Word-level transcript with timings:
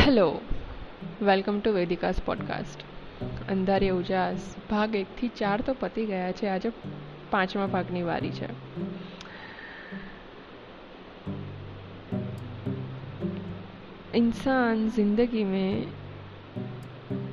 hello 0.00 0.40
welcome 1.22 1.60
to 1.60 1.70
Vedika's 1.72 2.20
podcast 2.20 2.84
અંધારી 3.50 3.90
ઉજાસ 3.90 4.46
ભાગ 4.70 4.94
એકથી 4.94 5.28
ચાર 5.36 5.58
તો 5.60 5.74
પતી 5.80 6.06
ગયા 6.06 6.32
છે 6.32 6.48
આજે 6.48 6.70
પાંચમા 7.30 7.66
ભાગની 7.66 8.02
વારી 8.02 8.30
છે 8.30 8.48
इंसान 14.14 14.88
ज़िंदगी 14.90 15.44
में 15.44 15.86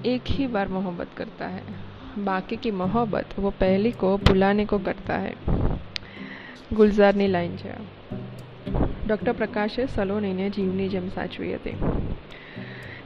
एक 0.06 0.24
ही 0.30 0.48
बार 0.48 0.68
मोहब्बत 0.68 1.14
करता 1.18 1.48
है 1.48 1.64
बाकी 2.26 2.56
की 2.58 2.72
मोहब्बत 2.72 3.40
वो 3.40 3.50
पहली 3.60 3.92
को 3.92 4.18
भुलाने 4.18 4.66
को 4.66 4.80
करता 4.80 5.18
है 5.18 5.36
ગુલઝારની 6.74 7.28
લાઈન 7.28 7.56
છે 7.56 7.72
ડૉક્ટર 9.09 9.33
પ્રકાશે 9.33 9.87
સલોનીને 9.87 10.51
જીવની 10.51 10.89
જેમ 10.89 11.09
સાચવી 11.09 11.55
હતી. 11.55 11.77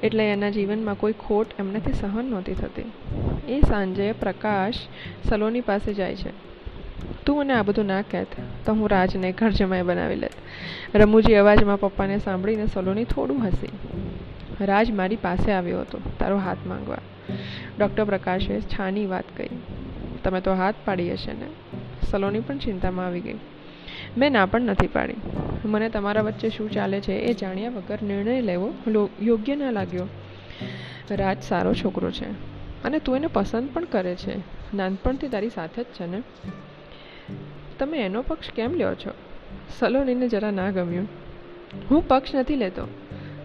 એટલે 0.03 0.25
એના 0.25 0.51
જીવનમાં 0.51 0.95
કોઈ 0.95 1.13
ખોટ 1.13 1.47
એમનાથી 1.59 1.93
સહન 1.93 2.25
નહોતી 2.25 2.55
થતી. 2.55 2.93
એ 3.49 3.61
સાંજે 3.61 4.13
પ્રકાશ 4.13 4.75
સલોની 5.25 5.61
પાસે 5.61 5.95
જાય 5.95 6.17
છે. 6.17 6.53
તું 7.27 7.39
મને 7.39 7.53
આ 7.53 7.63
બધું 7.63 7.87
ના 7.87 8.03
કહેત, 8.03 8.27
તો 8.67 8.73
હું 8.73 8.91
રાજને 8.91 9.33
ઘર 9.33 9.51
જમાય 9.51 9.83
બનાવી 9.83 10.15
લેત. 10.15 10.31
રમૂજી 10.95 11.35
અવાજમાં 11.35 11.81
પપ્પાને 11.81 12.19
સાંભળીને 12.19 12.67
સલોની 12.67 13.05
થોડું 13.05 13.49
હસી. 13.49 13.69
રાજ 14.61 14.91
મારી 14.91 15.17
પાસે 15.17 15.53
આવ્યો 15.53 15.81
હતો, 15.81 16.01
તારો 16.19 16.39
હાથ 16.39 16.57
માંગવા. 16.67 16.99
ડૉક્ટર 17.79 18.05
પ્રકાશે 18.05 18.61
છાની 18.61 19.07
વાત 19.07 19.25
કહી. 19.37 19.49
તમે 20.25 20.41
તો 20.41 20.55
હાથ 20.55 20.75
પાડી 20.85 21.13
હશે 21.13 21.33
ને? 21.33 21.47
સલોની 22.11 22.41
પણ 22.41 22.59
ચિંતામાં 22.59 23.07
આવી 23.07 23.21
ગઈ. 23.21 23.39
મેં 24.17 24.33
ના 24.33 24.47
પણ 24.47 24.61
નથી 24.61 24.87
પાડી. 24.87 25.15
મને 25.65 25.89
તમારા 25.89 26.23
વચ્ચે 26.23 26.49
શું 26.49 26.71
ચાલે 26.71 27.01
છે 27.01 27.13
એ 27.13 27.35
જાણ્યા 27.35 27.71
વગર 27.71 28.03
નિર્ણય 28.03 28.41
લેવો 28.41 28.75
યોગ્ય 29.23 29.57
ના 29.57 29.71
લાગ્યો. 29.71 30.09
રાજ 31.11 31.43
સારો 31.43 31.75
છોકરો 31.75 32.11
છે 32.11 32.31
અને 32.85 32.99
તું 32.99 33.17
એને 33.17 33.27
પસંદ 33.27 33.69
પણ 33.73 33.85
કરે 33.85 34.15
છે. 34.15 34.37
નાનપણથી 34.77 35.29
તારી 35.29 35.49
સાથે 35.49 35.83
જ 35.83 35.87
છે 35.87 36.07
ને? 36.07 36.23
તમે 37.79 37.99
એનો 37.99 38.23
પક્ષ 38.23 38.51
કેમ 38.51 38.75
લ્યો 38.75 38.95
છો? 38.95 39.11
સલોનીને 39.79 40.29
જરા 40.29 40.51
ના 40.51 40.71
ગમ્યું. 40.71 41.09
હું 41.91 42.09
પક્ષ 42.09 42.35
નથી 42.35 42.57
લેતો. 42.57 42.89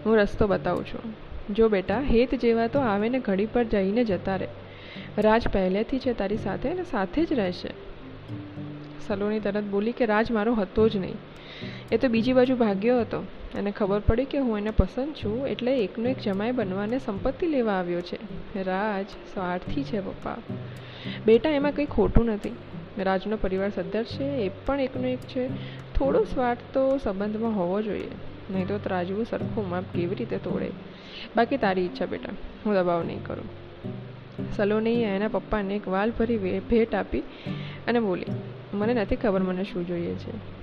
હું 0.06 0.16
રસ્તો 0.16 0.46
બતાવું 0.46 0.86
છું. 0.86 1.14
જો 1.54 1.68
બેટા, 1.68 2.00
હેત 2.00 2.34
જેવા 2.34 2.66
તો 2.66 2.78
આવે 2.78 3.08
ને 3.08 3.18
ઘડી 3.18 3.46
પર 3.46 3.64
જઈને 3.64 4.04
જતા 4.04 4.36
રહે. 4.36 4.48
રાજ 5.18 5.48
પહેલેથી 5.48 5.98
છે 5.98 6.12
તારી 6.12 6.36
સાથે 6.36 6.68
અને 6.68 6.82
સાથે 6.82 7.24
જ 7.24 7.32
રહેશે. 7.32 7.68
સલોની 9.06 9.40
તરત 9.40 9.64
બોલી 9.64 9.92
કે 9.92 10.06
રાજ 10.06 10.30
મારો 10.30 10.54
હતો 10.54 10.88
જ 10.88 10.96
નહીં. 10.96 11.14
એ 11.92 11.96
તો 11.96 12.08
બીજી 12.08 12.32
બાજુ 12.32 12.56
ભાગ્યો 12.56 13.00
હતો. 13.00 13.20
અને 13.54 13.70
ખબર 13.70 14.00
પડી 14.00 14.24
કે 14.24 14.38
હું 14.38 14.58
એને 14.58 14.70
પસંદ 14.70 15.14
છું 15.14 15.46
એટલે 15.46 15.84
એકનો 15.84 16.08
એક 16.08 16.18
જમાઈ 16.18 16.52
બનવાને 16.52 16.98
સંપત્તિ 16.98 17.46
લેવા 17.46 17.72
આવ્યો 17.72 18.00
છે. 18.00 18.18
રાજ 18.62 19.06
સ્વાર્થી 19.06 19.84
છે 19.84 20.00
પપ્પા. 20.00 20.36
બેટા, 21.26 21.50
એમાં 21.50 21.72
કંઈ 21.72 21.84
ખોટું 21.84 22.26
નથી. 22.26 22.52
રાજનો 22.98 23.36
પરિવાર 23.36 23.70
સદ્ધર 23.70 24.04
છે, 24.04 24.24
એ 24.24 24.48
પણ 24.48 24.80
એકનો 24.80 25.08
એક 25.08 25.18
છે. 25.18 25.48
થોડો 25.94 26.24
સ્વાર્થ 26.24 26.58
તો 26.72 26.98
સંબંધમાં 26.98 27.56
હોવો 27.56 27.82
જોઈએ. 27.82 28.08
નહીં 28.50 28.66
તો 28.66 28.78
ત્રાજવું 28.78 29.26
સરખું 29.30 29.68
માપ 29.68 29.84
કેવી 29.94 30.14
રીતે 30.14 30.38
તોડે? 30.38 30.70
બાકી 31.36 31.56
તારી 31.56 31.80
ઈચ્છા 31.80 32.06
બેટા, 32.06 32.32
હું 32.66 32.74
દબાવ 32.74 33.04
નહીં 33.04 33.24
કરું. 33.24 33.44
સલોનીએ 34.56 35.06
એના 35.06 35.28
પપ્પાને 35.28 35.76
એક 35.76 35.88
વાલ 35.88 36.12
ભરી 36.18 36.60
ભેટ 36.68 36.94
આપી 36.94 37.20
અને 37.88 38.00
બોલી, 38.00 38.24
મને 38.74 38.94
નથી 38.94 39.16
ખબર 39.16 39.42
મને 39.42 39.64
શું 39.64 39.86
જોઈએ 39.86 40.14
છે. 40.14 40.58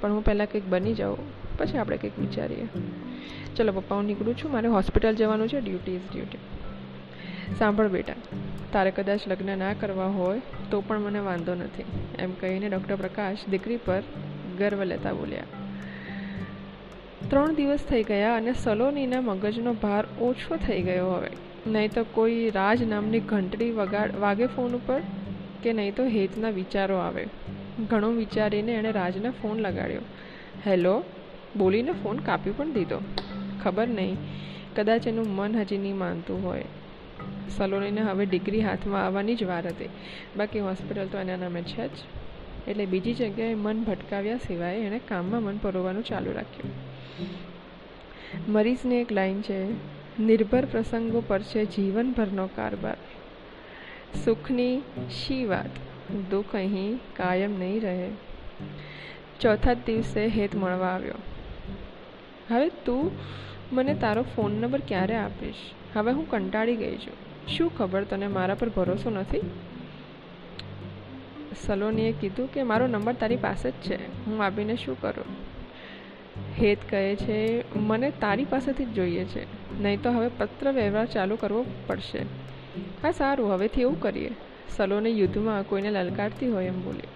પણ 0.00 0.12
હું 0.12 0.24
પહેલાં 0.24 0.46
કંઈક 0.46 0.66
બની 0.68 0.94
જાઉં, 0.94 1.18
પછી 1.58 1.78
આપણે 1.78 1.96
કંઈક 1.96 2.18
વિચારીએ. 2.18 2.66
ચલો 3.56 3.72
પપ્પા 3.72 3.96
હું 3.96 4.04
નીકળું 4.04 4.36
છું. 4.36 4.52
મારે 4.52 4.68
હોસ્પિટલ 4.68 5.14
જવાનું 5.14 5.48
છે. 5.48 5.60
Duty 5.60 5.94
is 5.94 6.08
duty. 6.12 6.38
સાંભળ 7.58 7.88
બેટા, 7.88 8.14
તારે 8.72 8.90
કદાચ 8.90 9.20
લગ્ન 9.28 9.58
ના 9.58 9.72
કરવા 9.72 10.06
હોય 10.08 10.40
તો 10.70 10.80
પણ 10.80 11.00
મને 11.00 11.20
વાંધો 11.20 11.54
નથી. 11.54 11.84
એમ 12.18 12.32
કહીને 12.32 12.68
ડૉક્ટર 12.68 12.96
પ્રકાશ 12.96 13.46
દીકરી 13.50 13.76
પર 13.76 14.02
ગર્વ 14.58 14.84
લેતા 14.84 15.12
બોલ્યા. 15.12 15.44
ત્રણ 17.28 17.54
દિવસ 17.54 17.82
થઈ 17.90 18.02
ગયા 18.02 18.36
અને 18.36 18.52
સલોનીના 18.52 19.20
મગજનો 19.20 19.72
ભાર 19.74 20.04
ઓછો 20.20 20.56
થઈ 20.56 20.82
ગયો 20.82 21.10
હવે. 21.10 21.30
નહીં 21.66 21.90
તો 21.90 22.04
કોઈ 22.04 22.50
રાજ 22.50 22.82
નામની 22.82 23.20
ઘંટડી 23.20 23.70
વગાડ 23.70 24.16
વાગે 24.20 24.46
ફોન 24.46 24.74
ઉપર 24.74 25.00
કે 25.62 25.72
નહીં 25.72 25.94
તો 25.94 26.04
હેતના 26.04 26.50
વિચારો 26.50 26.96
આવે. 26.96 27.26
ઘણું 27.86 28.16
વિચારીને 28.16 28.72
એણે 28.72 28.92
રાજને 28.92 29.30
ફોન 29.30 29.60
લગાડ્યો. 29.60 30.00
હેલો. 30.66 31.04
બોલીને 31.56 31.92
ફોન 31.92 32.18
કાપી 32.18 32.50
પણ 32.50 32.72
દીધો. 32.72 33.00
ખબર 33.64 33.88
નહીં. 33.88 34.16
કદાચ 34.76 35.06
એનું 35.06 35.26
મન 35.26 35.56
હજી 35.56 35.78
નહીં 35.78 35.96
માનતું 35.96 36.44
હોય. 36.44 36.64
સલોનીને 37.56 38.00
હવે 38.00 38.26
ડિગ્રી 38.26 38.60
હાથમાં 38.60 39.06
આવવાની 39.06 39.34
જ 39.34 39.42
વાર 39.42 39.66
હતી. 39.66 39.88
બાકી 40.36 40.60
હોસ્પિટલ 40.60 41.06
તો 41.06 41.18
એના 41.18 41.36
નામે 41.36 41.62
છે 41.62 41.88
જ. 41.88 41.90
એટલે 42.68 42.86
બીજી 42.86 43.14
જગ્યાએ 43.14 43.54
મન 43.54 43.82
ભટકાવ્યા 43.84 44.36
સિવાય 44.36 44.76
એણે 44.76 45.00
કામમાં 45.08 45.42
મન 45.42 45.58
પરોવાનું 45.58 46.04
ચાલુ 46.04 46.32
રાખ્યું. 46.32 46.72
મરીઝની 48.52 48.94
એક 48.94 49.12
લાઈન 49.12 49.42
છે. 49.42 49.72
નિર્ભર 50.20 50.64
પ્રસંગો 50.64 51.22
પર 51.28 51.40
છે 51.42 51.64
જીવનભરનો 51.64 52.46
કારબાર 52.46 52.96
સુખની 54.24 54.82
શી 55.10 55.44
વાત? 55.44 55.89
દુઃખ 56.10 56.54
અહીં 56.54 56.98
કાયમ 57.16 57.58
નહીં 57.58 57.80
રહે. 57.80 58.10
ચોથા 59.40 59.74
દિવસે 59.74 60.26
હેત 60.26 60.56
મળવા 60.56 60.86
આવ્યો. 60.86 61.14
હવે 62.50 62.68
તું 62.68 63.10
મને 63.72 63.94
તારો 63.94 64.22
ફોન 64.22 64.52
નંબર 64.52 64.80
ક્યારે 64.88 65.16
આપીશ? 65.16 65.54
હવે 65.96 66.12
હું 66.12 66.30
કંટાળી 66.30 66.76
ગઈ 66.76 66.96
છું. 66.96 67.30
શું 67.48 67.76
ખબર 67.76 68.04
તને 68.04 68.26
મારા 68.26 68.54
પર 68.54 68.68
ભરોસો 68.68 69.10
નથી? 69.10 69.40
સલોનીએ 71.66 72.12
કીધું 72.12 72.52
કે, 72.52 72.62
મારો 72.62 72.86
નંબર 72.86 73.12
તારી 73.12 73.36
પાસે 73.36 73.70
જ 73.70 73.74
છે. 73.74 74.26
હું 74.26 74.44
આપીને 74.44 74.76
શું 74.76 75.00
કરું? 75.00 75.24
હેત 76.62 76.78
કહે 76.90 77.16
છે, 77.16 77.64
મને 77.76 78.10
તારી 78.10 78.44
પાસેથી 78.44 78.84
જ 78.84 78.88
જોઈએ 78.88 79.24
છે. 79.24 79.46
નહીં 79.82 80.02
તો 80.02 80.10
હવે 80.10 80.30
પત્ર 80.38 80.72
વ્યવહાર 80.72 81.06
ચાલુ 81.06 81.36
કરવો 81.36 81.64
પડશે. 81.86 82.18
હા, 83.02 83.10
સારું. 83.10 83.52
હવેથી 83.52 83.80
એવું 83.80 84.00
કરીએ. 84.00 84.30
સલોને 84.76 85.10
યુદ્ધમાં 85.10 85.62
કોઈને 85.62 85.90
લલકારતી 85.90 86.48
હોય 86.48 86.66
એમ 86.66 86.84
બોલ્યો 86.84 87.12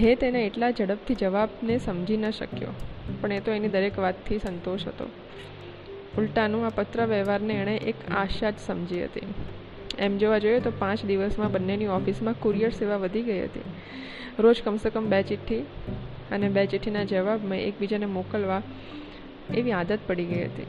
હે, 0.00 0.14
તેને 0.14 0.46
એટલા 0.46 0.70
ઝડપથી 0.70 1.14
જવાબને 1.14 1.78
સમજી 1.78 2.16
ન 2.16 2.30
શક્યો, 2.30 2.72
પણ 3.20 3.32
એ 3.32 3.40
તો 3.40 3.50
એની 3.52 3.68
દરેક 3.68 3.98
વાતથી 3.98 4.38
સંતોષ 4.38 4.86
હતો. 4.86 5.06
ઉલટાનું 6.18 6.66
આ 6.66 6.70
પત્ર 6.70 7.06
વ્યવહારને 7.06 7.54
એણે 7.54 7.74
એક 7.76 7.96
આશા 8.10 8.50
જ 8.50 8.54
સમજી 8.66 9.04
હતી. 9.04 9.28
એમ 9.98 10.18
જોવા 10.18 10.38
જોઈએ 10.38 10.60
તો 10.60 10.72
પાંચ 10.78 11.04
દિવસમાં 11.04 11.52
બંનેની 11.52 11.86
ઓફિસમાં 11.86 12.40
કુરિયર 12.40 12.70
સેવા 12.70 12.96
વધી 12.96 13.22
ગઈ 13.22 13.40
હતી. 13.40 13.66
રોજ 14.38 14.62
કમસે 14.64 14.90
કમ 14.90 15.06
બે 15.06 15.22
ચિઠ્ઠી 15.22 15.62
અને 16.32 16.48
બે 16.48 16.66
ચિઠ્ઠીના 16.66 17.04
જવાબમાં 17.04 17.58
એકબીજાને 17.58 18.06
મોકલવા 18.06 18.62
એવી 19.54 19.72
આદત 19.72 19.98
પડી 20.06 20.24
ગઈ 20.24 20.44
હતી. 20.44 20.66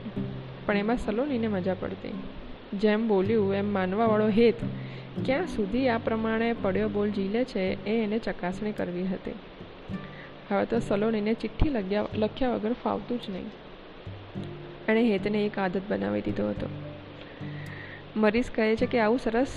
પણ 0.66 0.78
એમાં 0.78 0.98
સલોનીને 0.98 1.48
મજા 1.48 1.74
પડતી. 1.74 2.16
જેમ 2.74 3.08
બોલ્યું, 3.08 3.56
એમ 3.56 3.74
માનવાવાળો 3.74 4.28
હેત, 4.28 4.56
ક્યાં 5.26 5.48
સુધી 5.48 5.90
આ 5.90 5.98
પ્રમાણે 5.98 6.54
પડ્યો 6.54 6.90
બોલ 6.90 7.10
ઝીલે 7.12 7.44
છે, 7.44 7.86
એ 7.86 8.04
એને 8.04 8.20
ચકાસણી 8.20 8.72
કરવી 8.72 9.04
હતી. 9.04 9.32
હવે 10.52 10.66
તો 10.66 10.80
સલોનીને 10.80 11.34
ચિઠ્ઠી 11.34 11.70
લગ્યા, 11.70 12.06
લખ્યા 12.16 12.50
વગર 12.50 12.74
ફાવતું 12.74 13.22
જ 13.22 13.30
નહીં. 13.30 13.46
એણે 14.88 15.12
હેતને 15.12 15.46
એક 15.46 15.60
આદત 15.60 15.82
બનાવી 15.90 16.22
દીધો 16.22 16.50
હતો. 16.50 16.68
મરીઝ 18.16 18.52
કહે 18.56 18.76
છે 18.76 18.86
કે 18.86 19.00
આવું 19.00 19.20
સરસ 19.20 19.48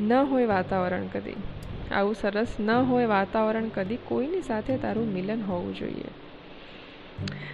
ન 0.00 0.12
હોય 0.12 0.46
વાતાવરણ 0.46 1.06
કદી. 1.06 1.34
આવું 1.92 2.14
સરસ 2.14 2.46
ન 2.60 2.70
હોય 2.70 3.06
વાતાવરણ 3.06 3.68
કદી 3.68 3.98
કોઈની 4.04 4.42
સાથે 4.42 4.76
તારું 4.76 5.12
મિલન 5.12 5.42
હોવું 5.42 5.76
જોઈએ. 5.76 6.04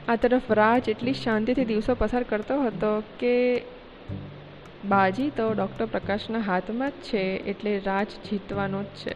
આ 0.08 0.16
તરફ 0.16 0.52
રાજ 0.52 0.88
એટલી 0.88 1.14
શાંતિથી 1.14 1.64
દિવસો 1.64 1.94
પસાર 1.94 2.22
કરતો 2.22 2.62
હતો 2.62 3.02
કે 3.18 3.62
બાજી 4.84 5.30
તો 5.30 5.52
ડૉક્ટર 5.52 5.86
પ્રકાશના 5.86 6.38
હાથમાં 6.38 6.90
જ 6.90 6.92
છે, 6.92 7.36
એટલે 7.36 7.78
રાજ 7.78 8.06
જીતવાનો 8.30 8.82
જ 8.82 8.86
છે. 8.86 9.14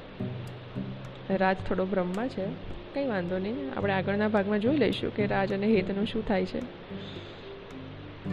રાજ 1.36 1.56
થોડો 1.68 1.84
બ્રહ્મા 1.84 2.28
છે. 2.28 2.46
કંઈ 2.94 3.06
વાંધો 3.06 3.38
નહીં, 3.38 3.74
આપણે 3.76 3.92
આગળના 3.92 4.28
ભાગમાં 4.28 4.60
જોઈ 4.60 4.76
લઈશું 4.76 5.16
કે 5.16 5.26
રાજ 5.26 5.52
અને 5.52 5.66
હેતનું 5.66 6.06
શું 6.06 6.28
થાય 6.28 6.46
છે. 6.46 6.60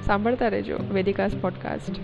સાંભળતા 0.06 0.48
રહેજો, 0.48 0.78
વેદિકાસ 0.92 1.36
પોડકાસ્ટ. 1.36 1.96